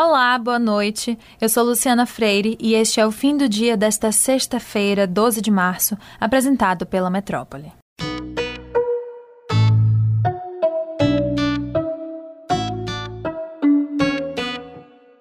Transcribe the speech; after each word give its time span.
Olá, 0.00 0.38
boa 0.38 0.60
noite. 0.60 1.18
Eu 1.40 1.48
sou 1.48 1.64
Luciana 1.64 2.06
Freire 2.06 2.56
e 2.60 2.72
este 2.72 3.00
é 3.00 3.04
o 3.04 3.10
fim 3.10 3.36
do 3.36 3.48
dia 3.48 3.76
desta 3.76 4.12
sexta-feira, 4.12 5.08
12 5.08 5.42
de 5.42 5.50
março, 5.50 5.98
apresentado 6.20 6.86
pela 6.86 7.10
Metrópole. 7.10 7.72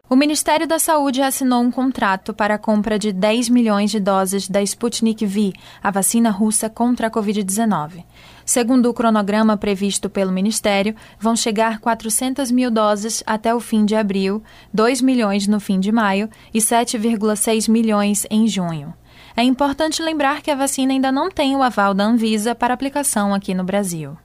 O 0.10 0.16
Ministério 0.16 0.66
da 0.66 0.80
Saúde 0.80 1.22
assinou 1.22 1.62
um 1.62 1.70
contrato 1.70 2.34
para 2.34 2.54
a 2.54 2.58
compra 2.58 2.98
de 2.98 3.12
10 3.12 3.50
milhões 3.50 3.92
de 3.92 4.00
doses 4.00 4.48
da 4.48 4.62
Sputnik 4.62 5.26
V, 5.26 5.52
a 5.84 5.92
vacina 5.92 6.30
russa 6.30 6.70
contra 6.70 7.08
a 7.08 7.12
Covid-19. 7.12 8.06
Segundo 8.46 8.90
o 8.90 8.94
cronograma 8.94 9.58
previsto 9.58 10.10
pelo 10.10 10.32
Ministério, 10.32 10.96
vão 11.20 11.36
chegar 11.36 11.80
400 11.80 12.50
mil 12.52 12.72
doses 12.72 13.22
até 13.28 13.54
o 13.54 13.60
fim 13.60 13.84
de 13.84 13.96
abril, 13.96 14.42
2 14.74 15.02
milhões 15.02 15.46
no 15.46 15.60
fim 15.60 15.78
de 15.78 15.92
maio 15.92 16.30
e 16.54 16.60
7,6 16.60 17.70
milhões 17.70 18.26
em 18.32 18.48
junho. 18.48 18.94
É 19.36 19.44
importante 19.44 20.02
lembrar 20.02 20.42
que 20.42 20.50
a 20.50 20.56
vacina 20.56 20.94
ainda 20.94 21.12
não 21.12 21.30
tem 21.30 21.54
o 21.54 21.62
aval 21.62 21.94
da 21.94 22.06
Anvisa 22.06 22.56
para 22.56 22.74
aplicação 22.74 23.34
aqui 23.34 23.54
no 23.54 23.66
Brasil. 23.66 24.18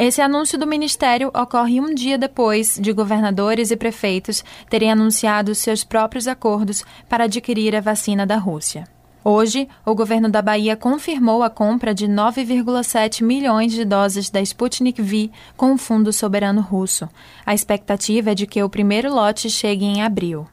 Esse 0.00 0.22
anúncio 0.22 0.56
do 0.56 0.64
Ministério 0.64 1.26
ocorre 1.34 1.80
um 1.80 1.92
dia 1.92 2.16
depois 2.16 2.78
de 2.80 2.92
governadores 2.92 3.72
e 3.72 3.76
prefeitos 3.76 4.44
terem 4.70 4.92
anunciado 4.92 5.56
seus 5.56 5.82
próprios 5.82 6.28
acordos 6.28 6.84
para 7.08 7.24
adquirir 7.24 7.74
a 7.74 7.80
vacina 7.80 8.24
da 8.24 8.36
Rússia. 8.36 8.86
Hoje, 9.24 9.68
o 9.84 9.96
governo 9.96 10.28
da 10.28 10.40
Bahia 10.40 10.76
confirmou 10.76 11.42
a 11.42 11.50
compra 11.50 11.92
de 11.92 12.06
9,7 12.06 13.24
milhões 13.24 13.72
de 13.72 13.84
doses 13.84 14.30
da 14.30 14.40
Sputnik 14.40 15.02
V 15.02 15.32
com 15.56 15.72
o 15.72 15.76
Fundo 15.76 16.12
Soberano 16.12 16.60
Russo. 16.60 17.08
A 17.44 17.52
expectativa 17.52 18.30
é 18.30 18.34
de 18.36 18.46
que 18.46 18.62
o 18.62 18.70
primeiro 18.70 19.12
lote 19.12 19.50
chegue 19.50 19.84
em 19.84 20.00
abril. 20.00 20.46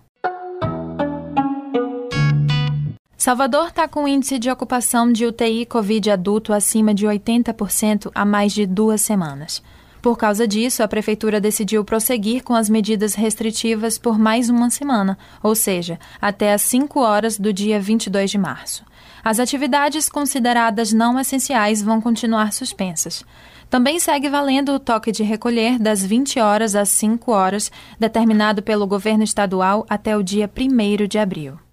Salvador 3.26 3.70
está 3.70 3.88
com 3.88 4.08
índice 4.08 4.38
de 4.38 4.52
ocupação 4.52 5.12
de 5.12 5.26
UTI 5.26 5.66
Covid 5.66 6.12
adulto 6.12 6.54
acima 6.54 6.94
de 6.94 7.08
80% 7.08 8.12
há 8.14 8.24
mais 8.24 8.54
de 8.54 8.68
duas 8.68 9.02
semanas. 9.02 9.64
Por 10.00 10.16
causa 10.16 10.48
disso, 10.48 10.84
a 10.84 10.88
Prefeitura 10.88 11.42
decidiu 11.42 11.84
prosseguir 11.84 12.44
com 12.44 12.54
as 12.54 12.70
medidas 12.70 13.16
restritivas 13.16 13.98
por 13.98 14.20
mais 14.20 14.48
uma 14.48 14.70
semana, 14.70 15.18
ou 15.42 15.56
seja, 15.56 16.00
até 16.22 16.54
às 16.54 16.62
5 16.62 17.00
horas 17.00 17.40
do 17.40 17.52
dia 17.52 17.80
22 17.80 18.30
de 18.30 18.38
março. 18.38 18.86
As 19.24 19.40
atividades 19.40 20.08
consideradas 20.08 20.94
não 20.94 21.20
essenciais 21.20 21.82
vão 21.82 22.00
continuar 22.00 22.54
suspensas. 22.54 23.26
Também 23.72 23.98
segue 24.00 24.30
valendo 24.30 24.72
o 24.72 24.80
toque 24.80 25.12
de 25.12 25.24
recolher 25.24 25.80
das 25.80 26.06
20 26.06 26.40
horas 26.40 26.76
às 26.76 26.90
5 26.90 27.32
horas, 27.32 27.72
determinado 28.00 28.62
pelo 28.62 28.86
governo 28.86 29.24
estadual 29.24 29.84
até 29.90 30.16
o 30.16 30.22
dia 30.22 30.48
1 30.48 31.08
de 31.08 31.18
abril. 31.18 31.65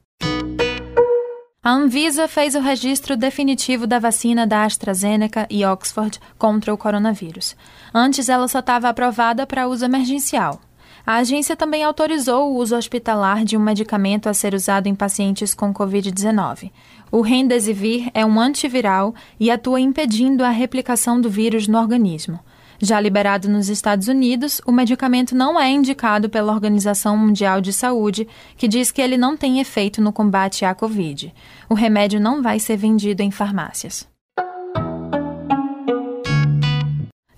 A 1.64 1.70
Anvisa 1.70 2.26
fez 2.26 2.56
o 2.56 2.60
registro 2.60 3.16
definitivo 3.16 3.86
da 3.86 4.00
vacina 4.00 4.44
da 4.44 4.64
AstraZeneca 4.64 5.46
e 5.48 5.64
Oxford 5.64 6.18
contra 6.36 6.74
o 6.74 6.76
coronavírus. 6.76 7.54
Antes, 7.94 8.28
ela 8.28 8.48
só 8.48 8.58
estava 8.58 8.88
aprovada 8.88 9.46
para 9.46 9.68
uso 9.68 9.84
emergencial. 9.84 10.60
A 11.06 11.18
agência 11.18 11.54
também 11.54 11.84
autorizou 11.84 12.50
o 12.50 12.56
uso 12.56 12.76
hospitalar 12.76 13.44
de 13.44 13.56
um 13.56 13.60
medicamento 13.60 14.28
a 14.28 14.34
ser 14.34 14.54
usado 14.54 14.88
em 14.88 14.94
pacientes 14.96 15.54
com 15.54 15.72
Covid-19. 15.72 16.72
O 17.12 17.20
Remdesivir 17.20 18.10
é 18.12 18.26
um 18.26 18.40
antiviral 18.40 19.14
e 19.38 19.48
atua 19.48 19.80
impedindo 19.80 20.42
a 20.42 20.50
replicação 20.50 21.20
do 21.20 21.30
vírus 21.30 21.68
no 21.68 21.78
organismo. 21.78 22.40
Já 22.84 22.98
liberado 22.98 23.48
nos 23.48 23.68
Estados 23.68 24.08
Unidos, 24.08 24.60
o 24.66 24.72
medicamento 24.72 25.36
não 25.36 25.58
é 25.58 25.70
indicado 25.70 26.28
pela 26.28 26.52
Organização 26.52 27.16
Mundial 27.16 27.60
de 27.60 27.72
Saúde, 27.72 28.26
que 28.56 28.66
diz 28.66 28.90
que 28.90 29.00
ele 29.00 29.16
não 29.16 29.36
tem 29.36 29.60
efeito 29.60 30.02
no 30.02 30.12
combate 30.12 30.64
à 30.64 30.74
Covid. 30.74 31.32
O 31.68 31.74
remédio 31.74 32.18
não 32.18 32.42
vai 32.42 32.58
ser 32.58 32.76
vendido 32.76 33.22
em 33.22 33.30
farmácias. 33.30 34.10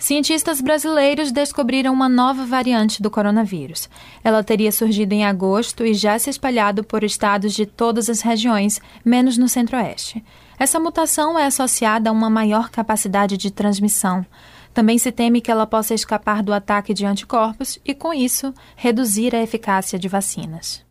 Cientistas 0.05 0.61
brasileiros 0.61 1.33
descobriram 1.33 1.91
uma 1.91 2.11
nova 2.11 2.45
variante 2.45 3.01
do 3.01 3.11
coronavírus. 3.11 3.89
Ela 4.23 4.45
teria 4.45 4.71
surgido 4.71 5.15
em 5.15 5.25
agosto 5.25 5.83
e 5.83 5.95
já 5.95 6.19
se 6.19 6.29
espalhado 6.29 6.85
por 6.85 7.03
estados 7.03 7.55
de 7.55 7.65
todas 7.65 8.11
as 8.11 8.21
regiões, 8.21 8.83
menos 9.03 9.39
no 9.39 9.49
centro-oeste. 9.49 10.23
Essa 10.59 10.79
mutação 10.79 11.39
é 11.39 11.47
associada 11.47 12.11
a 12.11 12.13
uma 12.13 12.29
maior 12.29 12.69
capacidade 12.69 13.39
de 13.39 13.51
transmissão. 13.51 14.27
Também 14.75 14.99
se 14.99 15.11
teme 15.11 15.41
que 15.41 15.51
ela 15.51 15.67
possa 15.67 15.95
escapar 15.95 16.43
do 16.43 16.53
ataque 16.53 16.93
de 16.93 17.07
anticorpos 17.07 17.79
e, 17.83 17.95
com 17.95 18.13
isso, 18.13 18.53
reduzir 18.77 19.35
a 19.35 19.43
eficácia 19.43 19.99
de 19.99 20.07
vacinas. 20.07 20.84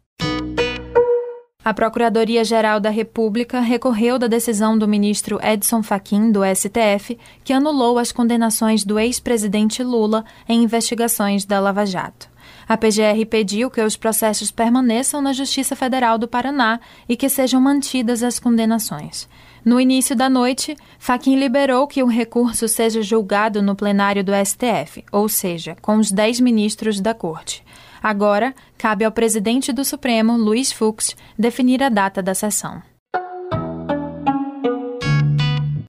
A 1.63 1.74
Procuradoria-Geral 1.74 2.81
da 2.81 2.90
República 2.90 3.62
recorreu 3.62 4.19
da 4.19 4.28
decisão 4.28 4.78
do 4.78 4.85
ministro 4.85 5.40
Edson 5.41 5.81
Fachin, 5.81 6.29
do 6.29 6.41
STF, 6.44 7.18
que 7.41 7.53
anulou 7.53 7.97
as 7.97 8.12
condenações 8.12 8.84
do 8.84 9.00
ex-presidente 9.00 9.81
Lula 9.81 10.25
em 10.47 10.62
investigações 10.62 11.46
da 11.46 11.62
Lava 11.62 11.85
Jato. 11.85 12.28
A 12.68 12.75
PGR 12.75 13.25
pediu 13.29 13.72
que 13.72 13.81
os 13.81 13.96
processos 13.96 14.51
permaneçam 14.51 15.22
na 15.22 15.31
Justiça 15.31 15.74
Federal 15.74 16.18
do 16.18 16.28
Paraná 16.28 16.81
e 17.07 17.16
que 17.16 17.29
sejam 17.29 17.62
mantidas 17.62 18.24
as 18.24 18.40
condenações. 18.40 19.30
No 19.63 19.80
início 19.80 20.13
da 20.18 20.30
noite, 20.30 20.75
Faquin 21.00 21.38
liberou 21.38 21.88
que 21.88 22.03
o 22.03 22.07
recurso 22.07 22.68
seja 22.68 23.01
julgado 23.01 23.62
no 23.62 23.74
plenário 23.74 24.22
do 24.22 24.34
STF, 24.34 25.06
ou 25.09 25.30
seja, 25.30 25.78
com 25.81 25.95
os 25.95 26.12
dez 26.12 26.41
ministros 26.41 27.00
da 27.00 27.13
Corte. 27.13 27.63
Agora, 28.03 28.53
cabe 28.78 29.06
ao 29.06 29.12
presidente 29.14 29.72
do 29.72 29.86
Supremo, 29.86 30.36
Luiz 30.36 30.74
Fux, 30.74 31.16
definir 31.40 31.81
a 31.81 31.88
data 31.88 32.22
da 32.22 32.36
sessão. 32.36 32.84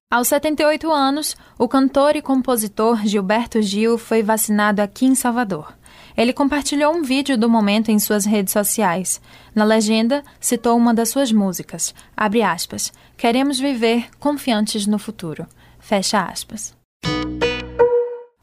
Aos 0.09 0.29
78 0.29 0.93
anos, 0.93 1.37
o 1.59 1.67
cantor 1.67 2.15
e 2.15 2.23
compositor 2.23 3.05
Gilberto 3.05 3.61
Gil 3.61 3.99
foi 3.99 4.23
vacinado 4.23 4.81
aqui 4.81 5.07
em 5.07 5.15
Salvador. 5.17 5.75
Ele 6.17 6.33
compartilhou 6.33 6.95
um 6.95 7.03
vídeo 7.03 7.37
do 7.37 7.51
momento 7.51 7.91
em 7.91 7.99
suas 7.99 8.25
redes 8.25 8.53
sociais. 8.53 9.21
Na 9.53 9.65
legenda, 9.65 10.23
citou 10.39 10.77
uma 10.77 10.95
das 10.95 11.09
suas 11.09 11.33
músicas. 11.33 11.93
Abre 12.17 12.43
aspas. 12.43 12.93
Queremos 13.17 13.59
viver 13.59 14.09
confiantes 14.21 14.87
no 14.87 15.01
futuro. 15.01 15.49
Fecha 15.81 16.23
aspas. 16.23 16.73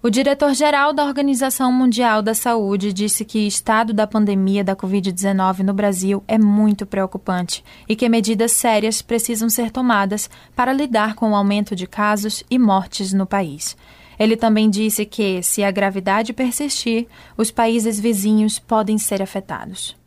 O 0.04 0.10
diretor-geral 0.10 0.94
da 0.94 1.06
Organização 1.06 1.72
Mundial 1.72 2.24
da 2.24 2.34
Saúde 2.34 2.92
disse 2.92 3.24
que 3.24 3.38
o 3.38 3.48
estado 3.48 3.94
da 3.94 4.08
pandemia 4.08 4.64
da 4.64 4.76
Covid-19 4.76 5.60
no 5.60 5.76
Brasil 5.76 6.24
é 6.28 6.40
muito 6.40 6.88
preocupante 6.88 7.64
e 7.88 7.96
que 7.96 8.10
medidas 8.10 8.52
sérias 8.52 9.00
precisam 9.04 9.48
ser 9.48 9.70
tomadas 9.70 10.28
para 10.56 10.74
lidar 10.74 11.14
com 11.14 11.30
o 11.30 11.36
aumento 11.36 11.76
de 11.76 11.86
casos 11.86 12.44
e 12.50 12.58
mortes 12.58 13.14
no 13.14 13.28
país. 13.28 13.78
Ele 14.18 14.36
também 14.36 14.72
disse 14.72 15.06
que, 15.06 15.44
se 15.44 15.64
a 15.64 15.70
gravidade 15.70 16.34
persistir, 16.34 17.06
os 17.38 17.52
países 17.52 18.00
vizinhos 18.00 18.58
podem 18.58 18.98
ser 18.98 19.22
afetados. 19.22 20.01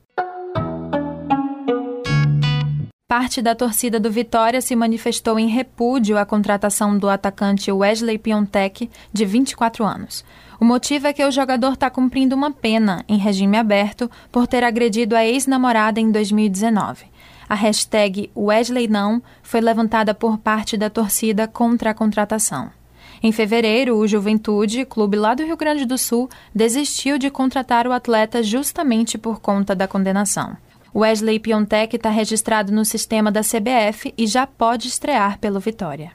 Parte 3.17 3.41
da 3.41 3.55
torcida 3.55 4.01
do 4.01 4.11
Vitória 4.11 4.61
se 4.61 4.75
manifestou 4.75 5.39
em 5.39 5.47
repúdio 5.47 6.19
à 6.19 6.27
contratação 6.27 6.99
do 6.99 7.09
atacante 7.09 7.71
Wesley 7.71 8.19
Piontek, 8.19 8.91
de 9.13 9.25
24 9.25 9.85
anos. 9.85 10.25
O 10.59 10.65
motivo 10.65 11.07
é 11.07 11.13
que 11.13 11.25
o 11.25 11.31
jogador 11.31 11.75
está 11.75 11.89
cumprindo 11.89 12.35
uma 12.35 12.51
pena 12.51 13.05
em 13.09 13.17
regime 13.17 13.57
aberto 13.57 14.11
por 14.33 14.49
ter 14.49 14.65
agredido 14.65 15.15
a 15.15 15.25
ex-namorada 15.25 16.01
em 16.01 16.11
2019. 16.11 17.05
A 17.49 17.55
hashtag 17.55 18.33
Wesley 18.37 18.89
Não 18.89 19.23
foi 19.45 19.61
levantada 19.61 20.13
por 20.13 20.37
parte 20.37 20.77
da 20.77 20.91
torcida 20.91 21.47
contra 21.47 21.91
a 21.91 21.95
contratação. 21.95 22.69
Em 23.23 23.31
fevereiro, 23.31 23.97
o 23.97 24.09
Juventude, 24.09 24.85
clube 24.85 25.17
lá 25.17 25.35
do 25.35 25.45
Rio 25.45 25.57
Grande 25.57 25.85
do 25.85 25.97
Sul, 25.97 26.29
desistiu 26.53 27.17
de 27.17 27.31
contratar 27.31 27.87
o 27.87 27.93
atleta 27.93 28.43
justamente 28.43 29.17
por 29.17 29.41
conta 29.41 29.73
da 29.73 29.87
condenação. 29.87 30.57
Wesley 30.95 31.41
Piontek 31.41 31.97
está 31.97 32.09
registrado 32.09 32.71
no 32.71 32.85
sistema 32.85 33.33
da 33.33 33.41
CBF 33.41 34.15
e 34.17 34.27
já 34.27 34.47
pode 34.47 34.87
estrear 34.87 35.39
pelo 35.41 35.59
Vitória. 35.59 36.13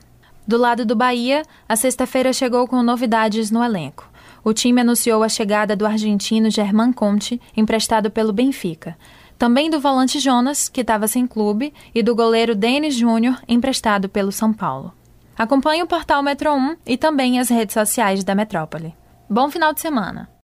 Do 0.48 0.58
lado 0.58 0.86
do 0.86 0.96
Bahia, 0.96 1.44
a 1.68 1.76
sexta-feira 1.76 2.32
chegou 2.32 2.68
com 2.68 2.82
novidades 2.82 3.52
no 3.52 3.64
elenco. 3.64 4.10
O 4.44 4.54
time 4.54 4.82
anunciou 4.82 5.22
a 5.22 5.30
chegada 5.30 5.76
do 5.76 5.86
argentino 5.86 6.50
Germán 6.50 6.94
Conte, 6.94 7.42
emprestado 7.56 8.10
pelo 8.10 8.32
Benfica. 8.32 8.98
Também 9.38 9.70
do 9.70 9.80
volante 9.80 10.18
Jonas, 10.18 10.70
que 10.70 10.82
estava 10.82 11.08
sem 11.08 11.28
clube, 11.28 11.74
e 11.94 12.02
do 12.02 12.16
goleiro 12.16 12.56
Denis 12.56 12.96
Júnior, 12.96 13.40
emprestado 13.48 14.08
pelo 14.08 14.32
São 14.32 14.54
Paulo. 14.54 14.94
Acompanhe 15.38 15.84
o 15.84 15.88
portal 15.88 16.24
Metro 16.24 16.54
1 16.54 16.78
e 16.86 16.98
também 16.98 17.40
as 17.40 17.50
redes 17.50 17.74
sociais 17.74 18.24
da 18.24 18.34
Metrópole. 18.34 18.96
Bom 19.30 19.50
final 19.50 19.74
de 19.74 19.82
semana! 19.82 20.39